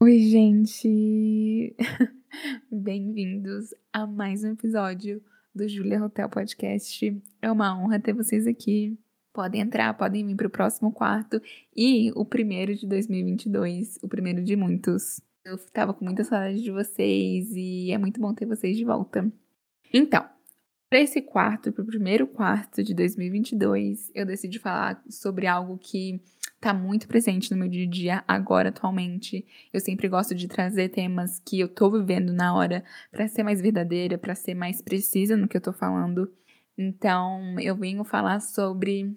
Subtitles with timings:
[0.00, 1.74] Oi, gente!
[2.70, 5.20] Bem-vindos a mais um episódio
[5.52, 7.20] do Julia Hotel Podcast.
[7.42, 8.96] É uma honra ter vocês aqui.
[9.32, 11.42] Podem entrar, podem vir para o próximo quarto
[11.76, 15.20] e o primeiro de 2022, o primeiro de muitos.
[15.44, 19.28] Eu estava com muita saudade de vocês e é muito bom ter vocês de volta.
[19.92, 20.24] Então,
[20.88, 26.20] para esse quarto, para o primeiro quarto de 2022, eu decidi falar sobre algo que
[26.58, 29.46] está muito presente no meu dia a dia agora, atualmente.
[29.72, 33.60] Eu sempre gosto de trazer temas que eu estou vivendo na hora para ser mais
[33.60, 36.30] verdadeira, para ser mais precisa no que eu estou falando.
[36.76, 39.16] Então, eu venho falar sobre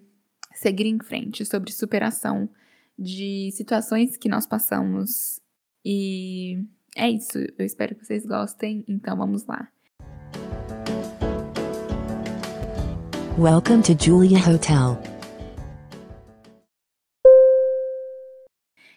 [0.54, 2.48] seguir em frente, sobre superação
[2.96, 5.40] de situações que nós passamos.
[5.84, 6.64] E
[6.96, 7.38] é isso.
[7.58, 8.84] Eu espero que vocês gostem.
[8.86, 9.68] Então, vamos lá.
[13.36, 15.21] Welcome to Julia Hotel.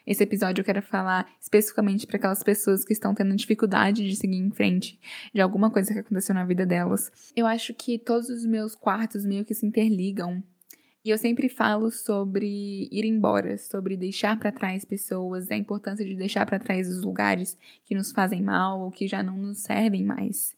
[0.06, 4.38] Esse episódio eu quero falar especificamente para aquelas pessoas que estão tendo dificuldade de seguir
[4.38, 5.00] em frente
[5.34, 7.12] de alguma coisa que aconteceu na vida delas.
[7.36, 10.44] Eu acho que todos os meus quartos meio que se interligam.
[11.04, 16.16] E eu sempre falo sobre ir embora, sobre deixar para trás pessoas, a importância de
[16.16, 20.04] deixar para trás os lugares que nos fazem mal ou que já não nos servem
[20.04, 20.56] mais.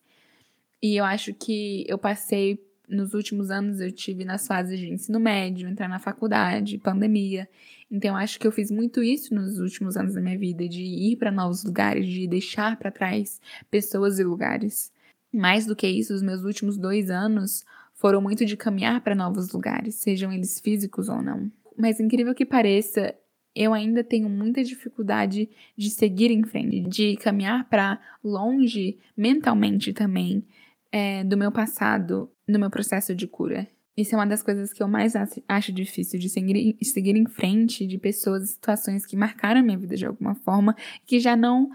[0.81, 5.19] E eu acho que eu passei nos últimos anos eu tive nas fases de ensino
[5.19, 7.49] médio, entrar na faculdade, pandemia.
[7.91, 11.17] Então acho que eu fiz muito isso nos últimos anos da minha vida, de ir
[11.17, 14.91] para novos lugares, de deixar para trás pessoas e lugares.
[15.33, 19.52] Mais do que isso, os meus últimos dois anos foram muito de caminhar para novos
[19.52, 21.52] lugares, sejam eles físicos ou não.
[21.77, 23.13] Mas incrível que pareça,
[23.55, 30.45] eu ainda tenho muita dificuldade de seguir em frente, de caminhar para longe mentalmente também
[30.91, 33.67] é, do meu passado no meu processo de cura.
[33.95, 35.13] Isso é uma das coisas que eu mais
[35.47, 39.77] acho difícil de seguir, seguir em frente de pessoas e situações que marcaram a minha
[39.77, 40.75] vida de alguma forma,
[41.05, 41.69] que já não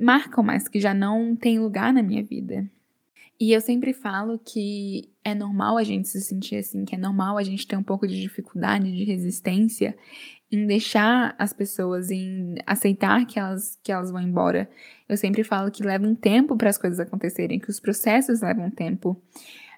[0.00, 2.68] marcam mais, que já não têm lugar na minha vida.
[3.38, 7.36] E eu sempre falo que é normal a gente se sentir assim, que é normal
[7.36, 9.96] a gente ter um pouco de dificuldade, de resistência
[10.50, 14.70] em deixar as pessoas, em aceitar que elas, que elas vão embora.
[15.08, 18.70] Eu sempre falo que leva um tempo para as coisas acontecerem, que os processos levam
[18.70, 19.20] tempo.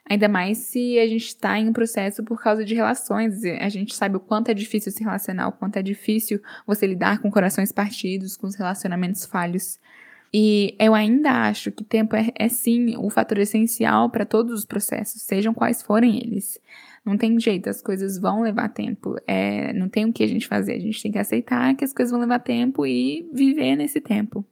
[0.08, 3.44] Ainda mais se a gente está em um processo por causa de relações.
[3.44, 7.20] A gente sabe o quanto é difícil se relacionar, o quanto é difícil você lidar
[7.20, 9.78] com corações partidos, com os relacionamentos falhos.
[10.32, 14.64] E eu ainda acho que tempo é, é sim o fator essencial para todos os
[14.64, 16.58] processos, sejam quais forem eles.
[17.04, 19.16] Não tem jeito, as coisas vão levar tempo.
[19.26, 21.92] É, não tem o que a gente fazer, a gente tem que aceitar que as
[21.92, 24.44] coisas vão levar tempo e viver nesse tempo.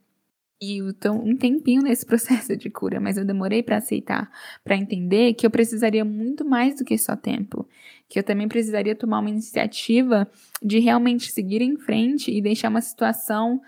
[0.59, 4.29] E tô um tempinho nesse processo de cura, mas eu demorei para aceitar,
[4.63, 7.67] para entender que eu precisaria muito mais do que só tempo,
[8.09, 10.27] que eu também precisaria tomar uma iniciativa
[10.61, 13.61] de realmente seguir em frente e deixar uma situação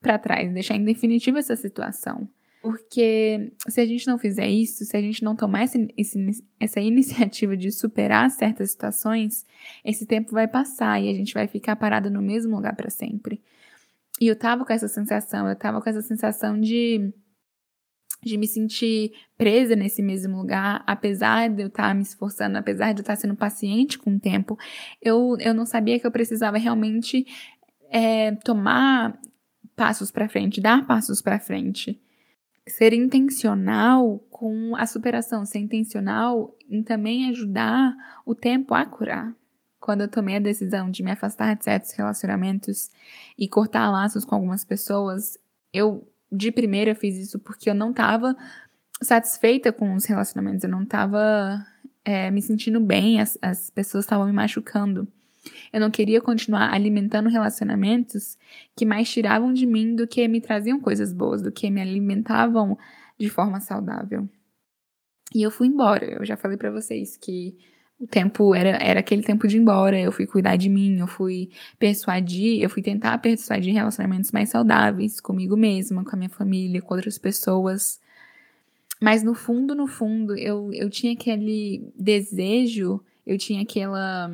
[0.00, 2.28] para trás, deixar em definitivo essa situação.
[2.62, 5.78] Porque se a gente não fizer isso, se a gente não tomar essa,
[6.58, 9.46] essa iniciativa de superar certas situações,
[9.84, 13.40] esse tempo vai passar e a gente vai ficar parado no mesmo lugar para sempre.
[14.20, 17.12] E eu tava com essa sensação, eu tava com essa sensação de
[18.22, 22.92] de me sentir presa nesse mesmo lugar, apesar de eu estar tá me esforçando, apesar
[22.92, 24.58] de eu estar tá sendo paciente com o tempo,
[25.00, 27.24] eu, eu não sabia que eu precisava realmente
[27.88, 29.16] é, tomar
[29.76, 32.00] passos para frente, dar passos para frente.
[32.68, 37.94] Ser intencional com a superação, ser intencional em também ajudar
[38.24, 39.32] o tempo a curar.
[39.86, 42.90] Quando eu tomei a decisão de me afastar de certos relacionamentos
[43.38, 45.38] e cortar laços com algumas pessoas,
[45.72, 48.36] eu de primeira fiz isso porque eu não estava
[49.00, 51.64] satisfeita com os relacionamentos, eu não estava
[52.04, 55.06] é, me sentindo bem, as, as pessoas estavam me machucando.
[55.72, 58.36] Eu não queria continuar alimentando relacionamentos
[58.74, 62.76] que mais tiravam de mim do que me traziam coisas boas, do que me alimentavam
[63.16, 64.28] de forma saudável.
[65.32, 66.06] E eu fui embora.
[66.06, 67.56] Eu já falei para vocês que
[67.98, 69.98] o tempo era, era aquele tempo de ir embora.
[69.98, 75.20] Eu fui cuidar de mim, eu fui persuadir, eu fui tentar persuadir relacionamentos mais saudáveis
[75.20, 78.00] comigo mesma, com a minha família, com outras pessoas.
[79.00, 84.30] Mas no fundo, no fundo, eu, eu tinha aquele desejo, eu tinha aquela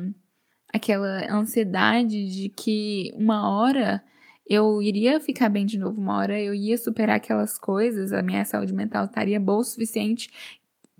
[0.73, 4.03] aquela ansiedade de que uma hora
[4.49, 8.43] eu iria ficar bem de novo, uma hora eu ia superar aquelas coisas, a minha
[8.43, 10.31] saúde mental estaria boa o suficiente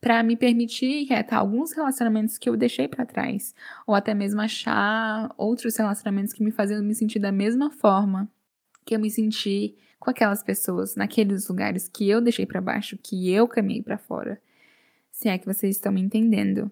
[0.04, 3.56] para me permitir retar alguns relacionamentos que eu deixei para trás,
[3.88, 8.30] ou até mesmo achar outros relacionamentos que me faziam me sentir da mesma forma
[8.86, 13.32] que eu me senti com aquelas pessoas, naqueles lugares que eu deixei para baixo, que
[13.32, 14.42] eu caminhei para fora.
[15.10, 16.70] Se é que vocês estão me entendendo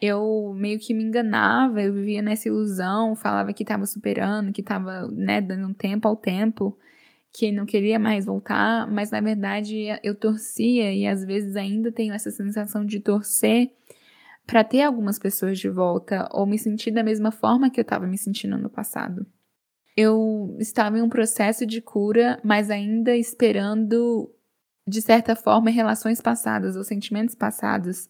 [0.00, 5.06] eu meio que me enganava, eu vivia nessa ilusão, falava que estava superando, que estava,
[5.08, 6.76] né, dando tempo ao tempo.
[7.32, 12.12] Que não queria mais voltar, mas na verdade eu torcia e às vezes ainda tenho
[12.12, 13.70] essa sensação de torcer
[14.46, 18.06] para ter algumas pessoas de volta ou me sentir da mesma forma que eu estava
[18.06, 19.24] me sentindo no passado.
[19.96, 24.28] Eu estava em um processo de cura, mas ainda esperando,
[24.86, 28.08] de certa forma, relações passadas ou sentimentos passados,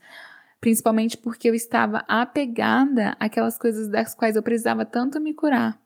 [0.60, 5.78] principalmente porque eu estava apegada àquelas coisas das quais eu precisava tanto me curar.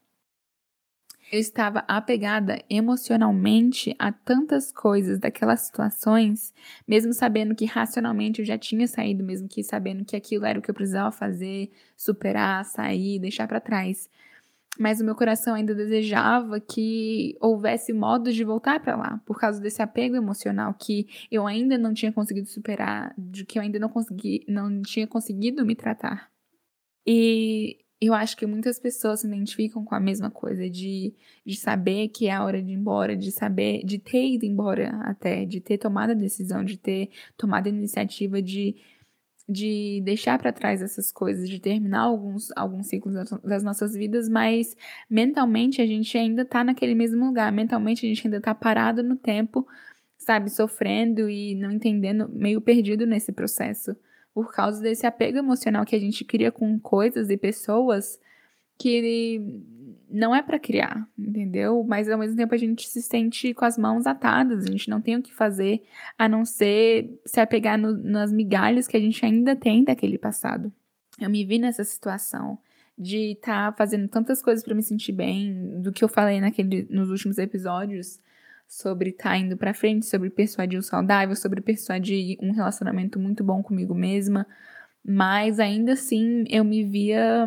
[1.32, 6.54] Eu estava apegada emocionalmente a tantas coisas daquelas situações,
[6.86, 10.62] mesmo sabendo que racionalmente eu já tinha saído, mesmo que sabendo que aquilo era o
[10.62, 14.08] que eu precisava fazer, superar, sair, deixar para trás.
[14.78, 19.60] Mas o meu coração ainda desejava que houvesse modos de voltar para lá, por causa
[19.60, 23.88] desse apego emocional que eu ainda não tinha conseguido superar, de que eu ainda não
[23.88, 26.28] consegui, não tinha conseguido me tratar.
[27.06, 31.14] E eu acho que muitas pessoas se identificam com a mesma coisa, de,
[31.44, 34.90] de saber que é a hora de ir embora, de saber, de ter ido embora
[35.02, 38.76] até, de ter tomado a decisão, de ter tomado a iniciativa de,
[39.48, 44.76] de deixar para trás essas coisas, de terminar alguns, alguns ciclos das nossas vidas, mas
[45.08, 49.16] mentalmente a gente ainda tá naquele mesmo lugar, mentalmente a gente ainda tá parado no
[49.16, 49.66] tempo,
[50.18, 53.94] sabe, sofrendo e não entendendo, meio perdido nesse processo
[54.34, 58.20] por causa desse apego emocional que a gente cria com coisas e pessoas
[58.76, 59.40] que
[60.10, 61.84] não é para criar, entendeu?
[61.86, 65.00] Mas ao mesmo tempo a gente se sente com as mãos atadas, a gente não
[65.00, 65.82] tem o que fazer
[66.18, 70.72] a não ser se apegar no, nas migalhas que a gente ainda tem daquele passado.
[71.20, 72.58] Eu me vi nessa situação
[72.98, 76.86] de estar tá fazendo tantas coisas para me sentir bem, do que eu falei naquele,
[76.90, 78.20] nos últimos episódios,
[78.74, 83.44] sobre estar tá indo para frente, sobre persuadir o saudável, sobre persuadir um relacionamento muito
[83.44, 84.46] bom comigo mesma,
[85.04, 87.46] mas ainda assim eu me via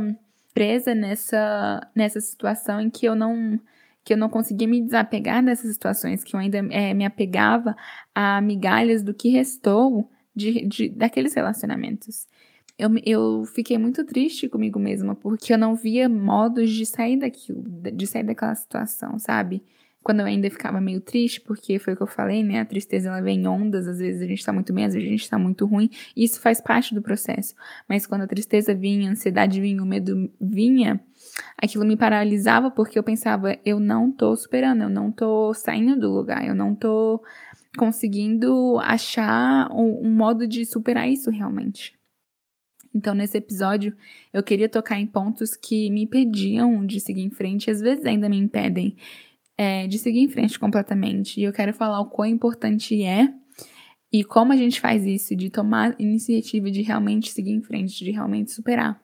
[0.53, 3.59] presa nessa nessa situação em que eu não
[4.03, 7.75] que eu não conseguia me desapegar dessas situações, que eu ainda é, me apegava
[8.15, 12.25] a migalhas do que restou de, de, daqueles relacionamentos.
[12.79, 17.61] Eu, eu fiquei muito triste comigo mesma, porque eu não via modos de sair daquilo,
[17.63, 19.61] de sair daquela situação, sabe?
[20.07, 22.61] Quando eu ainda ficava meio triste, porque foi o que eu falei, né?
[22.61, 25.05] A tristeza ela vem em ondas, às vezes a gente tá muito bem, às vezes
[25.05, 27.53] a gente tá muito ruim, e isso faz parte do processo.
[27.89, 30.97] Mas quando a tristeza vinha, a ansiedade vinha, o medo vinha,
[31.57, 36.09] aquilo me paralisava porque eu pensava, eu não tô superando, eu não tô saindo do
[36.09, 37.21] lugar, eu não tô
[37.77, 41.99] conseguindo achar um, um modo de superar isso realmente.
[42.95, 43.93] Então, nesse episódio,
[44.33, 48.05] eu queria tocar em pontos que me impediam de seguir em frente, e às vezes
[48.05, 48.95] ainda me impedem
[49.57, 51.39] é, de seguir em frente completamente.
[51.39, 53.33] E eu quero falar o quão importante é
[54.11, 58.11] e como a gente faz isso, de tomar iniciativa de realmente seguir em frente, de
[58.11, 59.01] realmente superar.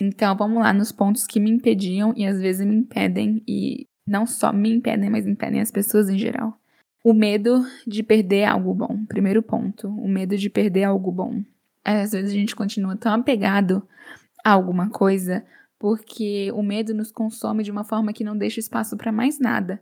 [0.00, 4.26] Então, vamos lá nos pontos que me impediam e às vezes me impedem, e não
[4.26, 6.58] só me impedem, mas impedem as pessoas em geral.
[7.02, 9.04] O medo de perder algo bom.
[9.06, 11.42] Primeiro ponto, o medo de perder algo bom.
[11.84, 13.86] Às vezes a gente continua tão apegado
[14.44, 15.44] a alguma coisa
[15.86, 19.80] porque o medo nos consome de uma forma que não deixa espaço para mais nada.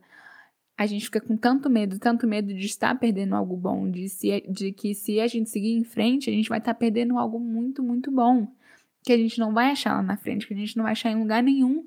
[0.77, 4.43] A gente fica com tanto medo, tanto medo de estar perdendo algo bom, de, se,
[4.43, 7.83] de que se a gente seguir em frente, a gente vai estar perdendo algo muito,
[7.83, 8.47] muito bom,
[9.03, 11.11] que a gente não vai achar lá na frente, que a gente não vai achar
[11.11, 11.87] em lugar nenhum,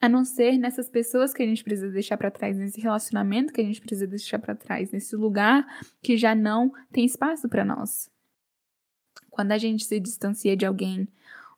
[0.00, 3.60] a não ser nessas pessoas que a gente precisa deixar para trás, nesse relacionamento que
[3.60, 5.64] a gente precisa deixar para trás, nesse lugar
[6.02, 8.10] que já não tem espaço para nós.
[9.30, 11.06] Quando a gente se distancia de alguém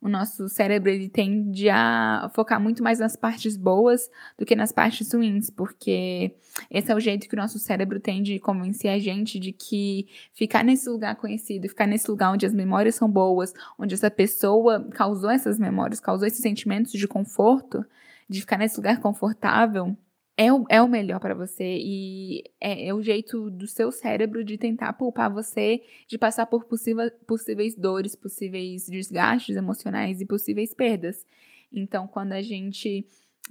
[0.04, 4.70] o nosso cérebro ele tende a focar muito mais nas partes boas do que nas
[4.70, 6.36] partes ruins, porque
[6.70, 10.06] esse é o jeito que o nosso cérebro tem de convencer a gente de que
[10.34, 14.86] ficar nesse lugar conhecido, ficar nesse lugar onde as memórias são boas, onde essa pessoa
[14.90, 17.82] causou essas memórias, causou esses sentimentos de conforto,
[18.28, 19.96] de ficar nesse lugar confortável,
[20.36, 24.44] é o, é o melhor para você e é, é, o jeito do seu cérebro
[24.44, 30.74] de tentar poupar você de passar por possível, possíveis dores, possíveis desgastes emocionais e possíveis
[30.74, 31.24] perdas.
[31.72, 33.06] Então, quando a gente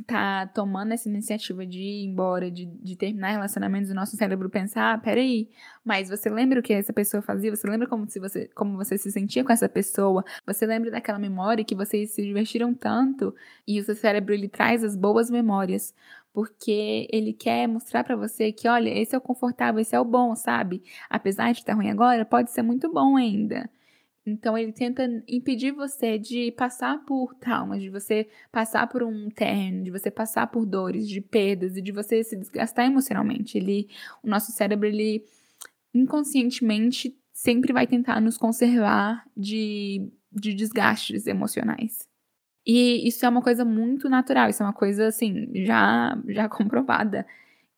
[0.07, 4.93] tá tomando essa iniciativa de ir embora, de, de terminar relacionamentos, o nosso cérebro pensa,
[4.93, 5.49] ah, peraí,
[5.85, 7.55] mas você lembra o que essa pessoa fazia?
[7.55, 10.25] Você lembra como, se você, como você se sentia com essa pessoa?
[10.47, 13.35] Você lembra daquela memória que vocês se divertiram tanto?
[13.67, 15.93] E o seu cérebro, ele traz as boas memórias
[16.33, 20.05] porque ele quer mostrar para você que, olha, esse é o confortável, esse é o
[20.05, 20.83] bom, sabe?
[21.07, 23.69] Apesar de estar ruim agora, pode ser muito bom ainda.
[24.25, 29.83] Então ele tenta impedir você de passar por traumas, de você passar por um término,
[29.83, 33.57] de você passar por dores, de perdas e de você se desgastar emocionalmente.
[33.57, 33.89] Ele,
[34.23, 35.25] o nosso cérebro, ele
[35.93, 42.07] inconscientemente sempre vai tentar nos conservar de, de desgastes emocionais.
[42.65, 47.25] E isso é uma coisa muito natural, isso é uma coisa assim, já já comprovada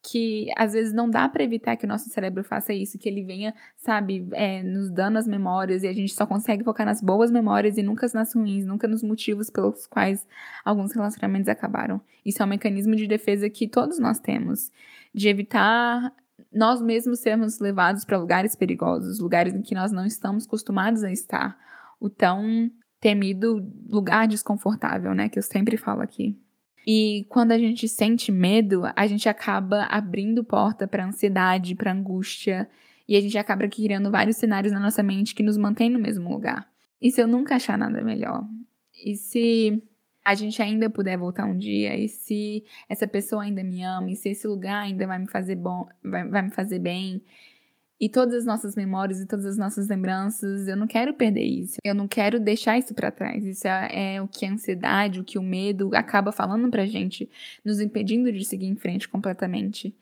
[0.08, 3.24] que às vezes não dá para evitar que o nosso cérebro faça isso, que ele
[3.24, 7.32] venha, sabe, é, nos dando as memórias e a gente só consegue focar nas boas
[7.32, 10.26] memórias e nunca nas ruins, nunca nos motivos pelos quais
[10.64, 12.00] alguns relacionamentos acabaram.
[12.24, 14.72] Isso é um mecanismo de defesa que todos nós temos,
[15.14, 16.14] de evitar
[16.54, 21.12] nós mesmos sermos levados para lugares perigosos, lugares em que nós não estamos acostumados a
[21.12, 21.58] estar,
[22.00, 22.70] o tão
[23.00, 26.40] temido lugar desconfortável, né, que eu sempre falo aqui.
[26.86, 32.70] E quando a gente sente medo, a gente acaba abrindo porta para ansiedade, para angústia,
[33.08, 36.30] e a gente acaba criando vários cenários na nossa mente que nos mantêm no mesmo
[36.30, 36.68] lugar.
[37.01, 38.44] E se eu nunca achar nada melhor?
[39.04, 39.82] E se
[40.24, 41.96] a gente ainda puder voltar um dia?
[41.96, 44.10] E se essa pessoa ainda me ama?
[44.10, 47.22] E se esse lugar ainda vai me fazer bom, vai, vai me fazer bem?
[48.00, 51.78] E todas as nossas memórias e todas as nossas lembranças, eu não quero perder isso.
[51.84, 53.46] Eu não quero deixar isso para trás.
[53.46, 57.30] Isso é, é, o que a ansiedade, o que o medo acaba falando pra gente,
[57.64, 59.96] nos impedindo de seguir em frente completamente.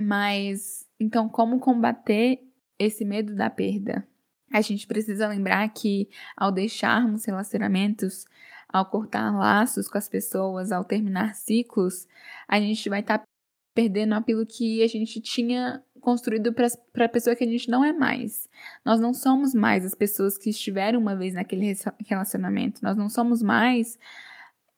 [0.00, 2.40] Mas então como combater
[2.78, 4.06] esse medo da perda?
[4.52, 8.26] A gente precisa lembrar que ao deixarmos relacionamentos,
[8.68, 12.06] ao cortar laços com as pessoas, ao terminar ciclos,
[12.46, 13.24] a gente vai estar tá
[13.74, 17.92] perdendo aquilo que a gente tinha construído para a pessoa que a gente não é
[17.92, 18.48] mais.
[18.84, 22.82] Nós não somos mais as pessoas que estiveram uma vez naquele relacionamento.
[22.82, 23.98] Nós não somos mais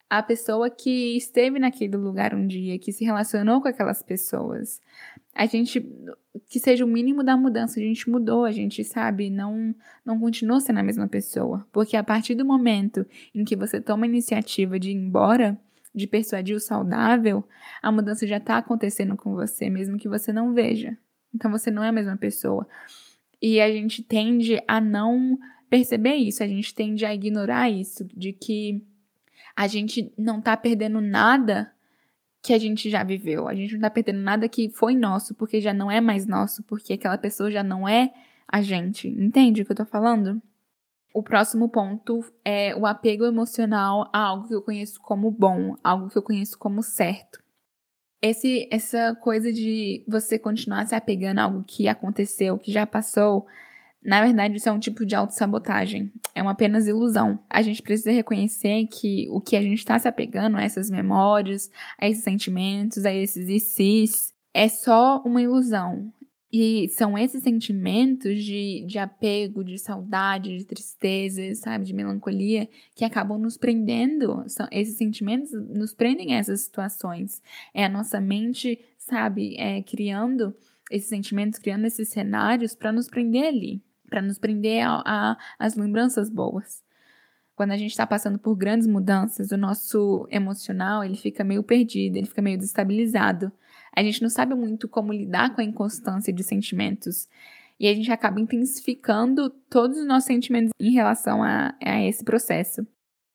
[0.09, 4.81] a pessoa que esteve naquele lugar um dia, que se relacionou com aquelas pessoas.
[5.35, 5.85] A gente
[6.49, 10.61] que seja o mínimo da mudança, a gente mudou, a gente sabe, não não continuou
[10.61, 13.05] sendo a mesma pessoa, porque a partir do momento
[13.35, 15.59] em que você toma a iniciativa de ir embora,
[15.95, 17.43] de persuadir o saudável,
[17.83, 20.97] a mudança já está acontecendo com você, mesmo que você não veja.
[21.35, 22.67] Então você não é a mesma pessoa.
[23.41, 25.39] E a gente tende a não
[25.69, 28.83] perceber isso, a gente tende a ignorar isso, de que
[29.57, 31.71] a gente não tá perdendo nada
[32.43, 33.49] que a gente já viveu.
[33.49, 36.63] A gente não tá perdendo nada que foi nosso, porque já não é mais nosso,
[36.65, 38.13] porque aquela pessoa já não é
[38.47, 39.09] a gente.
[39.09, 40.41] Entende o que eu tô falando?
[41.13, 46.09] O próximo ponto é o apego emocional a algo que eu conheço como bom, algo
[46.09, 47.44] que eu conheço como certo.
[48.27, 53.47] Esse, essa coisa de você continuar se apegando a algo que aconteceu, que já passou,
[54.03, 56.11] na verdade, isso é um tipo de autossabotagem.
[56.35, 57.39] É uma apenas ilusão.
[57.51, 61.71] A gente precisa reconhecer que o que a gente está se apegando a essas memórias,
[61.99, 66.11] a esses sentimentos, a esses ICs, é só uma ilusão.
[66.57, 73.05] E são esses sentimentos de, de apego, de saudade, de tristeza, sabe, de melancolia, que
[73.05, 74.45] acabam nos prendendo.
[74.47, 77.43] São, esses sentimentos nos prendem a essas situações.
[77.75, 80.55] É a nossa mente, sabe, é, criando
[80.93, 84.87] esses sentimentos, criando esses cenários para nos prender ali, para nos prender
[85.59, 86.85] as lembranças boas.
[87.57, 92.17] Quando a gente está passando por grandes mudanças, o nosso emocional ele fica meio perdido,
[92.17, 93.51] ele fica meio destabilizado.
[93.97, 97.29] A gente não sabe muito como lidar com a inconstância de sentimentos.
[97.79, 102.87] E a gente acaba intensificando todos os nossos sentimentos em relação a, a esse processo.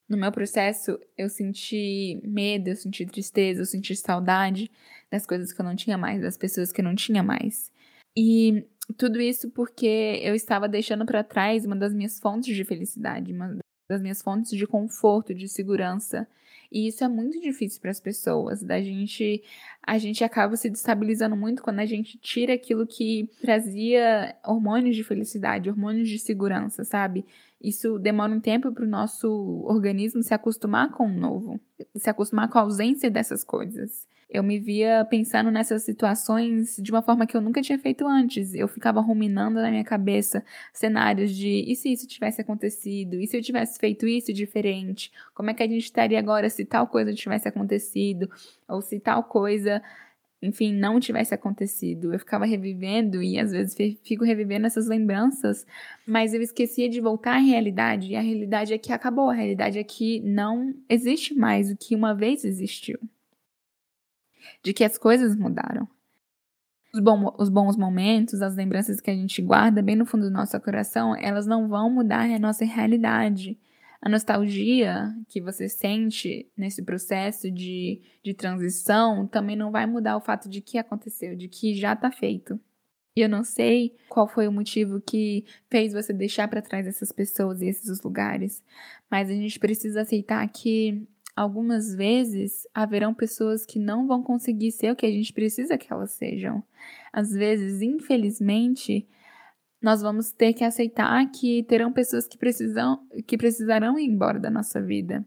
[0.07, 4.71] No meu processo, eu senti medo, eu senti tristeza, eu senti saudade
[5.11, 7.71] das coisas que eu não tinha mais, das pessoas que eu não tinha mais.
[8.17, 8.65] E
[8.97, 13.57] tudo isso porque eu estava deixando para trás uma das minhas fontes de felicidade, uma
[13.89, 16.27] das minhas fontes de conforto, de segurança.
[16.71, 18.61] E isso é muito difícil para as pessoas.
[18.61, 19.43] Da gente,
[19.81, 25.03] a gente acaba se destabilizando muito quando a gente tira aquilo que trazia hormônios de
[25.03, 27.25] felicidade, hormônios de segurança, sabe?
[27.61, 29.27] Isso demora um tempo para o nosso
[29.65, 31.59] organismo se acostumar com o novo,
[31.95, 37.01] se acostumar com a ausência dessas coisas eu me via pensando nessas situações de uma
[37.01, 38.53] forma que eu nunca tinha feito antes.
[38.53, 43.15] Eu ficava ruminando na minha cabeça cenários de e se isso tivesse acontecido?
[43.15, 45.11] E se eu tivesse feito isso diferente?
[45.33, 48.29] Como é que a gente estaria agora se tal coisa tivesse acontecido?
[48.67, 49.81] Ou se tal coisa,
[50.41, 52.13] enfim, não tivesse acontecido?
[52.13, 55.65] Eu ficava revivendo e às vezes fico revivendo essas lembranças,
[56.07, 58.11] mas eu esquecia de voltar à realidade.
[58.11, 61.95] E a realidade é que acabou, a realidade é que não existe mais o que
[61.95, 62.99] uma vez existiu
[64.63, 65.87] de que as coisas mudaram.
[66.93, 70.31] Os, bom, os bons momentos, as lembranças que a gente guarda bem no fundo do
[70.31, 73.59] nosso coração, elas não vão mudar a nossa realidade.
[74.01, 80.21] A nostalgia que você sente nesse processo de, de transição também não vai mudar o
[80.21, 82.59] fato de que aconteceu, de que já está feito.
[83.15, 87.11] E eu não sei qual foi o motivo que fez você deixar para trás essas
[87.11, 88.63] pessoas e esses lugares,
[89.11, 94.91] mas a gente precisa aceitar que algumas vezes haverão pessoas que não vão conseguir ser
[94.91, 96.63] o que a gente precisa que elas sejam.
[97.11, 99.07] Às vezes, infelizmente,
[99.81, 104.49] nós vamos ter que aceitar que terão pessoas que precisam que precisarão ir embora da
[104.49, 105.25] nossa vida.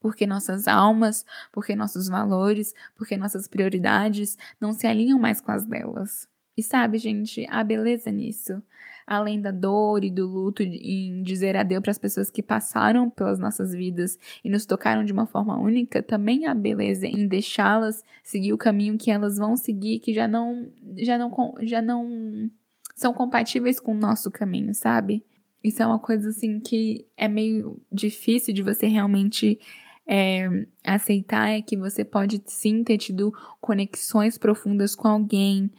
[0.00, 5.64] porque nossas almas, porque nossos valores, porque nossas prioridades não se alinham mais com as
[5.66, 6.28] delas.
[6.56, 8.62] E sabe, gente, a beleza nisso,
[9.06, 13.38] além da dor e do luto em dizer adeus para as pessoas que passaram pelas
[13.38, 18.52] nossas vidas e nos tocaram de uma forma única, também há beleza em deixá-las seguir
[18.52, 22.50] o caminho que elas vão seguir, que já não já não já não
[22.96, 25.22] são compatíveis com o nosso caminho, sabe?
[25.62, 29.60] Isso é uma coisa assim que é meio difícil de você realmente
[30.06, 30.48] é,
[30.82, 35.70] aceitar é que você pode sim ter tido conexões profundas com alguém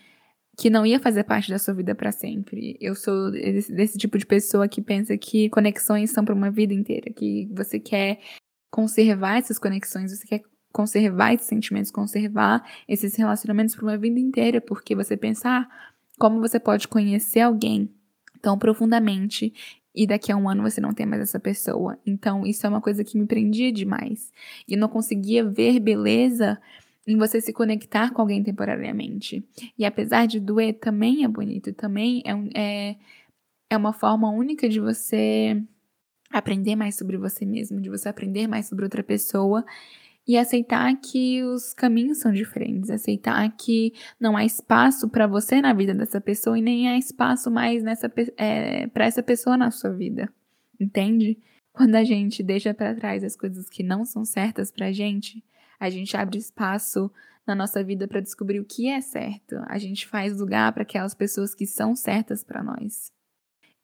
[0.57, 2.77] que não ia fazer parte da sua vida para sempre.
[2.81, 6.73] Eu sou desse, desse, tipo de pessoa que pensa que conexões são para uma vida
[6.73, 8.19] inteira, que você quer
[8.71, 10.41] conservar essas conexões, você quer
[10.73, 16.39] conservar esses sentimentos, conservar esses relacionamentos para uma vida inteira, porque você pensar ah, como
[16.39, 17.89] você pode conhecer alguém
[18.41, 19.53] tão profundamente
[19.93, 21.97] e daqui a um ano você não tem mais essa pessoa.
[22.05, 24.31] Então, isso é uma coisa que me prendia demais.
[24.67, 26.59] E não conseguia ver beleza
[27.07, 29.43] em você se conectar com alguém temporariamente.
[29.77, 32.95] E apesar de doer, também é bonito, também é, é,
[33.71, 35.59] é uma forma única de você
[36.29, 39.65] aprender mais sobre você mesmo, de você aprender mais sobre outra pessoa
[40.27, 45.73] e aceitar que os caminhos são diferentes, aceitar que não há espaço para você na
[45.73, 49.91] vida dessa pessoa e nem há espaço mais nessa é, para essa pessoa na sua
[49.91, 50.29] vida,
[50.79, 51.39] entende?
[51.71, 55.43] Quando a gente deixa para trás as coisas que não são certas pra gente,
[55.79, 57.09] a gente abre espaço
[57.45, 59.55] na nossa vida para descobrir o que é certo.
[59.67, 63.11] A gente faz lugar para aquelas pessoas que são certas para nós.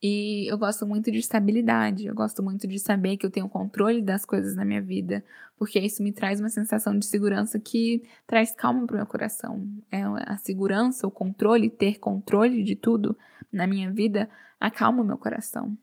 [0.06, 4.02] E eu gosto muito de estabilidade, eu gosto muito de saber que eu tenho controle
[4.02, 5.24] das coisas na minha vida,
[5.58, 9.66] porque isso me traz uma sensação de segurança que traz calma para o meu coração.
[9.90, 13.18] É a segurança, o controle, ter controle de tudo
[13.50, 14.30] na minha vida
[14.60, 15.78] acalma o meu coração.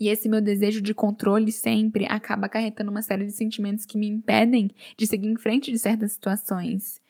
[0.00, 4.08] E esse meu desejo de controle sempre acaba acarretando uma série de sentimentos que me
[4.08, 7.02] impedem de seguir em frente de certas situações.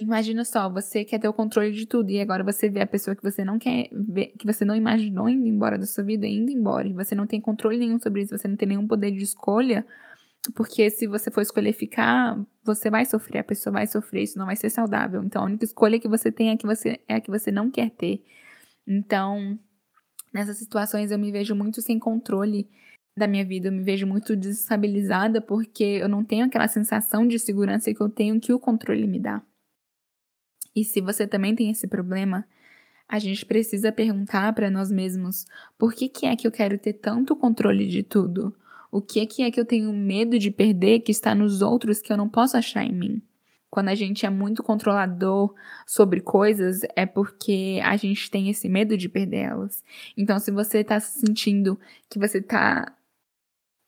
[0.00, 3.14] Imagina só, você quer ter o controle de tudo e agora você vê a pessoa
[3.14, 6.50] que você não quer ver, que você não imaginou indo embora da sua vida, indo
[6.50, 9.22] embora, e você não tem controle nenhum sobre isso, você não tem nenhum poder de
[9.22, 9.86] escolha,
[10.54, 14.46] porque se você for escolher ficar, você vai sofrer, a pessoa vai sofrer, isso não
[14.46, 15.22] vai ser saudável.
[15.22, 17.70] Então a única escolha que você tem é que você é a que você não
[17.70, 18.24] quer ter.
[18.86, 19.58] Então,
[20.32, 22.70] nessas situações eu me vejo muito sem controle
[23.18, 27.38] da minha vida, eu me vejo muito desestabilizada porque eu não tenho aquela sensação de
[27.38, 29.42] segurança que eu tenho que o controle me dá.
[30.74, 32.46] E se você também tem esse problema,
[33.08, 36.92] a gente precisa perguntar para nós mesmos por que, que é que eu quero ter
[36.94, 38.54] tanto controle de tudo?
[38.92, 42.00] O que é que é que eu tenho medo de perder que está nos outros
[42.00, 43.22] que eu não posso achar em mim?
[43.70, 45.54] Quando a gente é muito controlador
[45.86, 49.84] sobre coisas, é porque a gente tem esse medo de perder elas.
[50.16, 51.78] Então, se você está se sentindo
[52.08, 52.92] que você está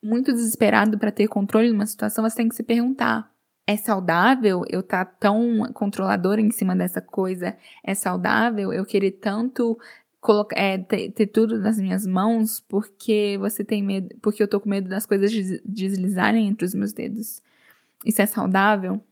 [0.00, 3.31] muito desesperado para ter controle de uma situação, você tem que se perguntar:
[3.66, 7.56] é saudável eu estar tá tão controladora em cima dessa coisa?
[7.84, 9.78] É saudável eu querer tanto
[10.20, 14.60] colocar, é, ter, ter, tudo nas minhas mãos porque você tem medo, porque eu tô
[14.60, 15.32] com medo das coisas
[15.64, 17.42] deslizarem entre os meus dedos?
[18.04, 19.02] Isso é saudável?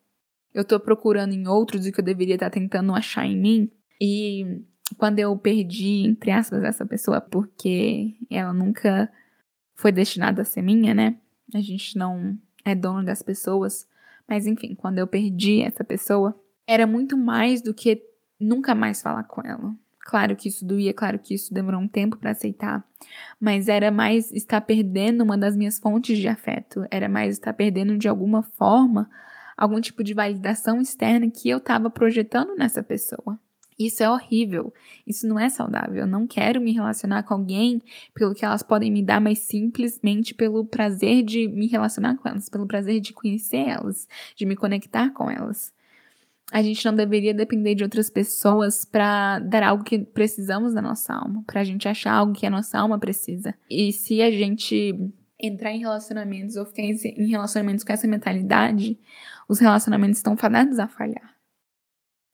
[0.52, 3.70] Eu tô procurando em outros o que eu deveria estar tá tentando achar em mim?
[4.00, 4.62] E
[4.96, 9.10] quando eu perdi, entre aspas, essa pessoa porque ela nunca
[9.74, 11.16] foi destinada a ser minha, né?
[11.54, 13.88] A gente não é dono das pessoas.
[14.30, 18.00] Mas enfim, quando eu perdi essa pessoa, era muito mais do que
[18.38, 19.74] nunca mais falar com ela.
[19.98, 22.84] Claro que isso doía, claro que isso demorou um tempo para aceitar,
[23.40, 27.98] mas era mais estar perdendo uma das minhas fontes de afeto, era mais estar perdendo
[27.98, 29.10] de alguma forma
[29.56, 33.38] algum tipo de validação externa que eu estava projetando nessa pessoa.
[33.80, 34.74] Isso é horrível.
[35.06, 36.02] Isso não é saudável.
[36.02, 37.80] Eu não quero me relacionar com alguém
[38.12, 42.50] pelo que elas podem me dar, mas simplesmente pelo prazer de me relacionar com elas,
[42.50, 45.72] pelo prazer de conhecer elas, de me conectar com elas.
[46.52, 51.14] A gente não deveria depender de outras pessoas para dar algo que precisamos da nossa
[51.14, 53.54] alma, para a gente achar algo que a nossa alma precisa.
[53.70, 54.94] E se a gente
[55.38, 58.98] entrar em relacionamentos ou ficar em relacionamentos com essa mentalidade,
[59.48, 61.39] os relacionamentos estão fadados a falhar.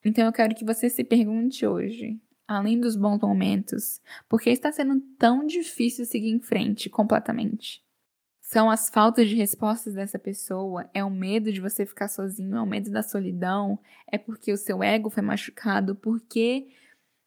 [0.06, 2.16] Então eu quero que você se pergunte hoje,
[2.46, 7.82] além dos bons momentos, por que está sendo tão difícil seguir em frente completamente?
[8.40, 10.88] São as faltas de respostas dessa pessoa?
[10.94, 12.54] É o medo de você ficar sozinho?
[12.54, 13.80] É o medo da solidão?
[14.06, 15.96] É porque o seu ego foi machucado?
[15.96, 16.68] Porque,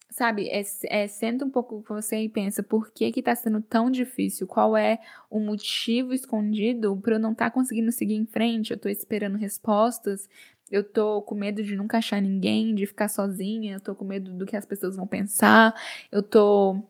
[0.10, 3.62] sabe, é, é senta um pouco com você e pensa, por que que tá sendo
[3.62, 4.48] tão difícil?
[4.48, 8.72] Qual é o motivo escondido para eu não estar tá conseguindo seguir em frente?
[8.72, 10.30] Eu tô esperando respostas
[10.72, 14.32] eu tô com medo de nunca achar ninguém, de ficar sozinha, eu tô com medo
[14.34, 15.74] do que as pessoas vão pensar,
[16.12, 16.82] eu tô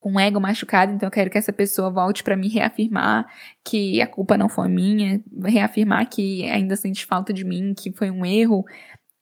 [0.00, 3.26] com o ego machucado, então eu quero que essa pessoa volte para me reafirmar
[3.64, 8.10] que a culpa não foi minha, reafirmar que ainda sente falta de mim, que foi
[8.10, 8.66] um erro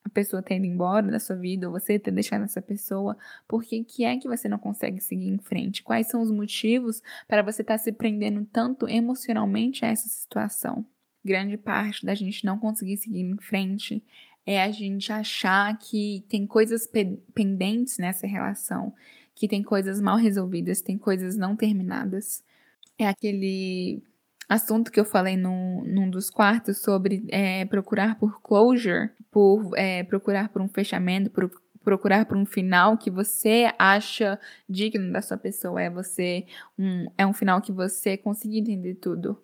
[0.04, 3.62] a pessoa ter ido embora da sua vida, ou você ter deixado essa pessoa, por
[3.62, 5.82] que, que é que você não consegue seguir em frente?
[5.82, 10.84] Quais são os motivos para você estar tá se prendendo tanto emocionalmente a essa situação?
[11.24, 14.02] Grande parte da gente não conseguir seguir em frente
[14.44, 16.88] é a gente achar que tem coisas
[17.32, 18.92] pendentes nessa relação
[19.34, 22.42] que tem coisas mal resolvidas, tem coisas não terminadas.
[22.98, 24.02] É aquele
[24.48, 30.02] assunto que eu falei num, num dos quartos sobre é, procurar por closure, por é,
[30.04, 31.50] procurar por um fechamento, por
[31.82, 35.80] procurar por um final que você acha digno da sua pessoa.
[35.80, 36.46] É você
[36.78, 39.42] um, é um final que você conseguir entender tudo.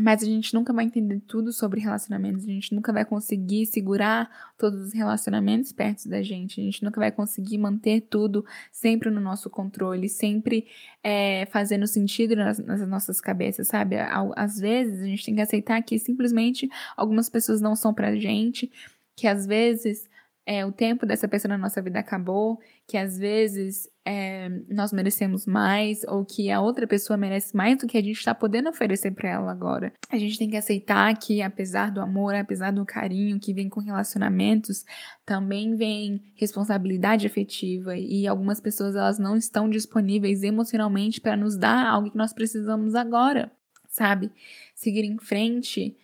[0.00, 4.30] Mas a gente nunca vai entender tudo sobre relacionamentos, a gente nunca vai conseguir segurar
[4.56, 9.20] todos os relacionamentos perto da gente, a gente nunca vai conseguir manter tudo sempre no
[9.20, 10.66] nosso controle, sempre
[11.04, 13.96] é, fazendo sentido nas, nas, nossas cabeças, sabe?
[14.34, 18.72] Às vezes a gente tem que aceitar que simplesmente algumas pessoas não são pra gente,
[19.14, 20.08] que às vezes
[20.44, 25.46] é, o tempo dessa pessoa na nossa vida acabou, que às vezes é, nós merecemos
[25.46, 29.12] mais, ou que a outra pessoa merece mais do que a gente está podendo oferecer
[29.12, 29.92] para ela agora.
[30.10, 33.80] A gente tem que aceitar que, apesar do amor, apesar do carinho que vem com
[33.80, 34.84] relacionamentos,
[35.24, 41.86] também vem responsabilidade afetiva, e algumas pessoas elas não estão disponíveis emocionalmente para nos dar
[41.86, 43.52] algo que nós precisamos agora,
[43.88, 44.28] sabe?
[44.74, 45.96] Seguir em frente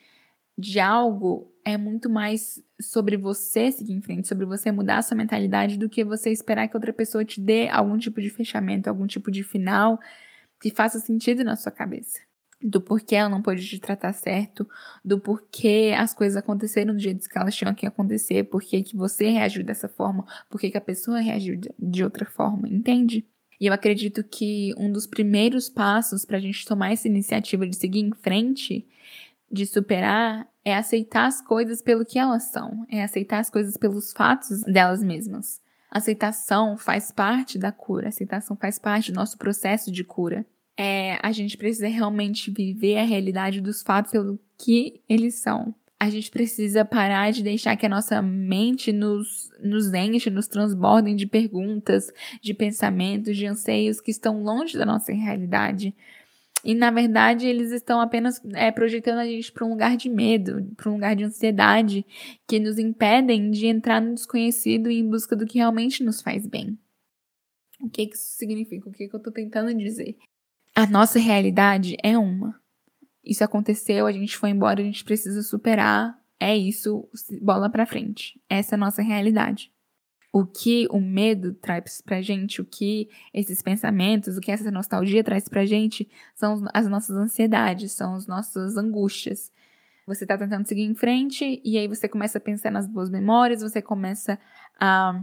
[0.56, 5.16] de algo é muito mais sobre você seguir em frente, sobre você mudar a sua
[5.16, 9.06] mentalidade do que você esperar que outra pessoa te dê algum tipo de fechamento, algum
[9.06, 9.98] tipo de final
[10.60, 12.20] que faça sentido na sua cabeça.
[12.60, 14.68] Do porquê ela não pode te tratar certo,
[15.04, 19.28] do porquê as coisas aconteceram do jeito que elas tinham que acontecer, porquê que você
[19.30, 23.24] reagiu dessa forma, porquê que a pessoa reagiu de outra forma, entende?
[23.60, 27.76] E eu acredito que um dos primeiros passos para a gente tomar essa iniciativa de
[27.76, 28.86] seguir em frente,
[29.50, 34.12] de superar, é aceitar as coisas pelo que elas são, é aceitar as coisas pelos
[34.12, 35.60] fatos delas mesmas.
[35.90, 40.44] Aceitação faz parte da cura, aceitação faz parte do nosso processo de cura.
[40.76, 45.74] É, a gente precisa realmente viver a realidade dos fatos pelo que eles são.
[45.98, 51.16] A gente precisa parar de deixar que a nossa mente nos, nos enche, nos transbordem
[51.16, 55.92] de perguntas, de pensamentos, de anseios que estão longe da nossa realidade.
[56.64, 60.64] E na verdade eles estão apenas é, projetando a gente para um lugar de medo,
[60.76, 62.04] para um lugar de ansiedade,
[62.46, 66.46] que nos impedem de entrar no desconhecido e em busca do que realmente nos faz
[66.46, 66.78] bem.
[67.80, 68.88] O que, que isso significa?
[68.88, 70.16] O que, que eu estou tentando dizer?
[70.74, 72.60] A nossa realidade é uma.
[73.24, 76.18] Isso aconteceu, a gente foi embora, a gente precisa superar.
[76.40, 77.08] É isso,
[77.40, 78.40] bola para frente.
[78.48, 79.70] Essa é a nossa realidade
[80.32, 85.24] o que o medo traz pra gente, o que esses pensamentos, o que essa nostalgia
[85.24, 89.50] traz pra gente, são as nossas ansiedades, são as nossas angústias.
[90.06, 93.60] Você tá tentando seguir em frente e aí você começa a pensar nas boas memórias,
[93.60, 94.38] você começa
[94.80, 95.20] a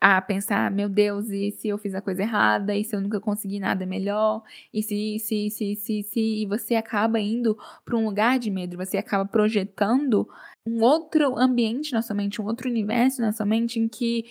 [0.00, 3.20] a pensar, meu Deus, e se eu fiz a coisa errada, e se eu nunca
[3.20, 8.04] consegui nada melhor, e se, se, se, se, se, e você acaba indo para um
[8.04, 10.28] lugar de medo, você acaba projetando
[10.66, 14.24] um outro ambiente na sua mente, um outro universo na sua mente em que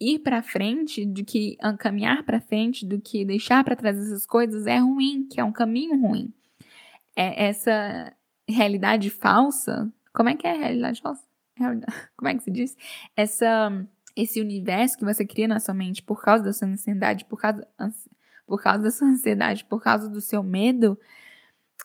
[0.00, 4.66] ir para frente, do que caminhar para frente, do que deixar para trás essas coisas
[4.66, 6.32] é ruim, que é um caminho ruim.
[7.16, 8.12] É essa
[8.48, 11.26] realidade falsa, como é que é a realidade falsa?
[12.16, 12.76] Como é que se diz?
[13.16, 13.84] Essa
[14.18, 17.66] esse universo que você cria na sua mente por causa da sua ansiedade, por causa,
[18.44, 20.98] por causa da sua ansiedade, por causa do seu medo,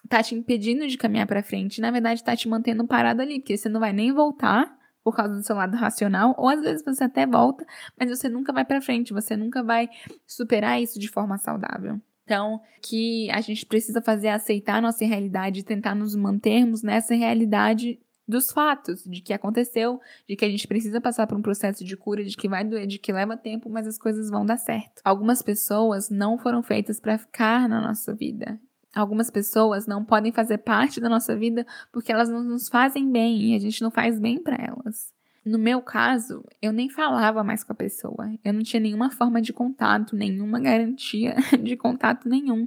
[0.09, 1.79] tá te impedindo de caminhar para frente.
[1.79, 5.35] Na verdade, tá te mantendo parado ali, porque você não vai nem voltar por causa
[5.35, 7.65] do seu lado racional, ou às vezes você até volta,
[7.99, 9.87] mas você nunca vai para frente, você nunca vai
[10.25, 12.01] superar isso de forma saudável.
[12.23, 16.81] Então, que a gente precisa fazer é aceitar a nossa realidade e tentar nos mantermos
[16.81, 21.41] nessa realidade dos fatos, de que aconteceu, de que a gente precisa passar por um
[21.41, 24.45] processo de cura, de que vai doer, de que leva tempo, mas as coisas vão
[24.45, 25.01] dar certo.
[25.03, 28.59] Algumas pessoas não foram feitas para ficar na nossa vida.
[28.95, 33.51] Algumas pessoas não podem fazer parte da nossa vida porque elas não nos fazem bem
[33.51, 35.11] e a gente não faz bem para elas.
[35.43, 38.31] No meu caso, eu nem falava mais com a pessoa.
[38.45, 42.65] Eu não tinha nenhuma forma de contato, nenhuma garantia de contato nenhum.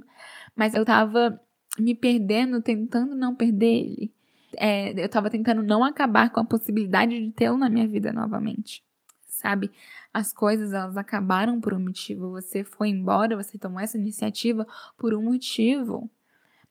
[0.55, 1.41] Mas eu tava
[1.79, 4.16] me perdendo, tentando não perder ele
[4.57, 8.83] é, eu tava tentando não acabar com a possibilidade de tê-lo na minha vida novamente.
[9.27, 9.71] Sabe?
[10.13, 12.31] As coisas, elas acabaram por um motivo.
[12.31, 14.65] Você foi embora, você tomou essa iniciativa
[14.97, 16.09] por um motivo.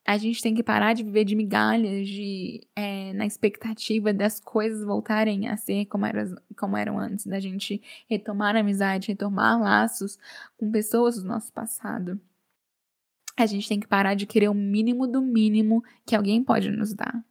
[0.05, 4.85] A gente tem que parar de viver de migalhas, de é, na expectativa das coisas
[4.85, 6.07] voltarem a ser como,
[6.57, 10.16] como eram antes, da gente retomar amizade, retomar laços
[10.57, 12.20] com pessoas do nosso passado.
[13.37, 16.94] A gente tem que parar de querer o mínimo do mínimo que alguém pode nos
[16.94, 17.25] dar.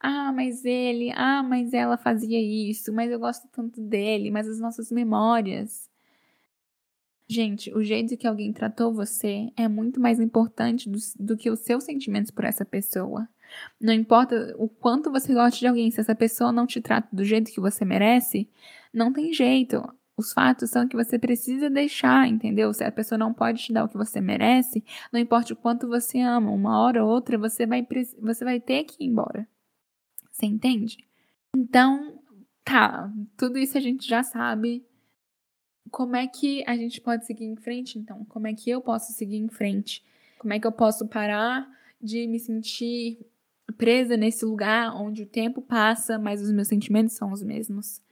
[0.00, 4.60] Ah, mas ele, ah, mas ela fazia isso, mas eu gosto tanto dele, mas as
[4.60, 5.88] nossas memórias.
[7.28, 11.60] Gente, o jeito que alguém tratou você é muito mais importante do, do, que os
[11.60, 13.28] seus sentimentos por essa pessoa.
[13.80, 17.24] Não importa o quanto você gosta de alguém, se essa pessoa não te trata do
[17.24, 18.48] jeito que você merece,
[18.92, 19.82] não tem jeito.
[20.16, 22.72] Os fatos são que você precisa deixar, entendeu?
[22.72, 25.88] Se a pessoa não pode te dar o que você merece, não importa o quanto
[25.88, 27.86] você ama, uma hora ou outra você vai,
[28.20, 29.46] você vai ter que ir embora.
[30.36, 30.98] Você entende?
[31.56, 32.22] Então,
[32.62, 34.84] tá, tudo isso a gente já sabe
[35.90, 38.22] como é que a gente pode seguir em frente, então?
[38.26, 40.04] Como é que eu posso seguir em frente?
[40.38, 41.66] Como é que eu posso parar
[42.02, 43.18] de me sentir
[43.78, 48.02] presa nesse lugar onde o tempo passa, mas os meus sentimentos são os mesmos?